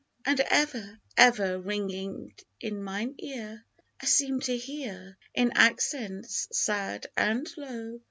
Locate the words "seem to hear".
4.07-5.15